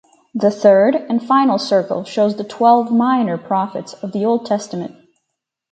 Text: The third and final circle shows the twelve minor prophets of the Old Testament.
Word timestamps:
The 0.33 0.49
third 0.49 0.95
and 0.95 1.23
final 1.23 1.59
circle 1.59 2.03
shows 2.05 2.35
the 2.35 2.43
twelve 2.43 2.91
minor 2.91 3.37
prophets 3.37 3.93
of 3.93 4.13
the 4.13 4.25
Old 4.25 4.47
Testament. 4.47 4.95